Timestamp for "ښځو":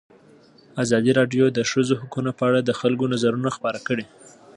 1.71-1.93